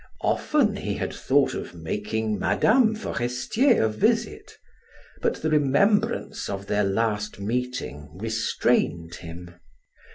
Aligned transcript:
Often 0.23 0.77
he 0.77 0.95
had 0.95 1.13
thought 1.13 1.53
of 1.53 1.75
making 1.75 2.39
Mme. 2.39 2.95
Forestier 2.95 3.83
a 3.83 3.87
visit, 3.87 4.57
but 5.21 5.35
the 5.43 5.49
remembrance 5.51 6.49
of 6.49 6.65
their 6.65 6.83
last 6.83 7.39
meeting 7.39 8.09
restrained 8.19 9.13
him. 9.13 9.59